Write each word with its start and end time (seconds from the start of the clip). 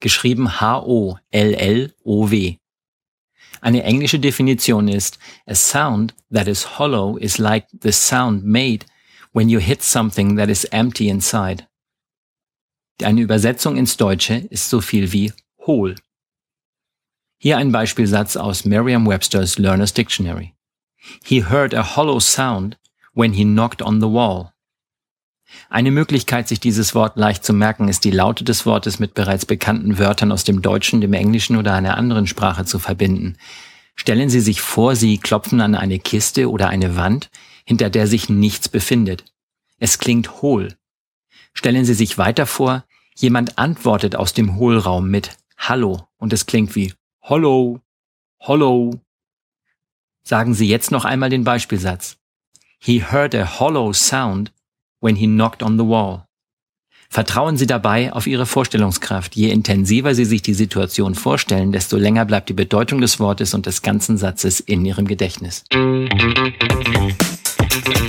geschrieben 0.00 0.60
H-O-L-L-O-W. 0.60 1.18
Eine 3.60 3.82
englische 3.82 4.20
Definition 4.20 4.86
ist, 4.88 5.18
a 5.46 5.54
sound 5.54 6.14
that 6.32 6.46
is 6.46 6.78
hollow 6.78 7.16
is 7.18 7.38
like 7.38 7.66
the 7.80 7.92
sound 7.92 8.44
made 8.44 8.86
when 9.32 9.48
you 9.48 9.58
hit 9.60 9.82
something 9.82 10.36
that 10.36 10.48
is 10.48 10.64
empty 10.66 11.08
inside. 11.08 11.66
Eine 13.02 13.22
Übersetzung 13.22 13.76
ins 13.76 13.96
Deutsche 13.96 14.34
ist 14.50 14.70
so 14.70 14.80
viel 14.80 15.12
wie 15.12 15.32
hohl. 15.66 15.96
Hier 17.40 17.56
ein 17.58 17.72
Beispielsatz 17.72 18.36
aus 18.36 18.64
Merriam-Webster's 18.64 19.58
Learner's 19.58 19.92
Dictionary. 19.92 20.54
He 21.24 21.42
heard 21.44 21.74
a 21.74 21.96
hollow 21.96 22.20
sound 22.20 22.76
when 23.14 23.34
he 23.34 23.44
knocked 23.44 23.80
on 23.82 24.00
the 24.00 24.08
wall. 24.08 24.52
Eine 25.70 25.90
Möglichkeit, 25.90 26.46
sich 26.48 26.60
dieses 26.60 26.94
Wort 26.94 27.16
leicht 27.16 27.44
zu 27.44 27.52
merken, 27.54 27.88
ist 27.88 28.04
die 28.04 28.10
Laute 28.10 28.44
des 28.44 28.66
Wortes 28.66 28.98
mit 28.98 29.14
bereits 29.14 29.46
bekannten 29.46 29.98
Wörtern 29.98 30.30
aus 30.32 30.44
dem 30.44 30.60
Deutschen, 30.62 31.00
dem 31.00 31.12
Englischen 31.14 31.56
oder 31.56 31.74
einer 31.74 31.96
anderen 31.96 32.26
Sprache 32.26 32.64
zu 32.64 32.78
verbinden. 32.78 33.36
Stellen 33.94 34.28
Sie 34.30 34.40
sich 34.40 34.60
vor, 34.60 34.94
Sie 34.94 35.18
klopfen 35.18 35.60
an 35.60 35.74
eine 35.74 35.98
Kiste 35.98 36.50
oder 36.50 36.68
eine 36.68 36.96
Wand, 36.96 37.30
hinter 37.64 37.90
der 37.90 38.06
sich 38.06 38.28
nichts 38.28 38.68
befindet. 38.68 39.24
Es 39.78 39.98
klingt 39.98 40.42
hohl. 40.42 40.76
Stellen 41.54 41.84
Sie 41.84 41.94
sich 41.94 42.18
weiter 42.18 42.46
vor, 42.46 42.84
jemand 43.16 43.58
antwortet 43.58 44.16
aus 44.16 44.34
dem 44.34 44.56
Hohlraum 44.56 45.08
mit 45.10 45.30
Hallo 45.56 46.06
und 46.18 46.32
es 46.32 46.46
klingt 46.46 46.76
wie 46.76 46.92
Hollow, 47.22 47.80
Hollow. 48.40 49.00
Sagen 50.22 50.54
Sie 50.54 50.68
jetzt 50.68 50.92
noch 50.92 51.04
einmal 51.04 51.30
den 51.30 51.44
Beispielsatz. 51.44 52.18
He 52.80 53.02
heard 53.02 53.34
a 53.34 53.58
hollow 53.58 53.92
sound 53.92 54.52
When 55.00 55.16
He 55.16 55.26
Knocked 55.26 55.62
on 55.62 55.76
the 55.78 55.84
Wall. 55.86 56.24
Vertrauen 57.10 57.56
Sie 57.56 57.66
dabei 57.66 58.12
auf 58.12 58.26
Ihre 58.26 58.44
Vorstellungskraft. 58.46 59.34
Je 59.34 59.48
intensiver 59.48 60.14
Sie 60.14 60.24
sich 60.26 60.42
die 60.42 60.52
Situation 60.54 61.14
vorstellen, 61.14 61.72
desto 61.72 61.96
länger 61.96 62.26
bleibt 62.26 62.48
die 62.50 62.54
Bedeutung 62.54 63.00
des 63.00 63.18
Wortes 63.18 63.54
und 63.54 63.64
des 63.66 63.80
ganzen 63.80 64.18
Satzes 64.18 64.60
in 64.60 64.84
Ihrem 64.84 65.06
Gedächtnis. 65.06 65.64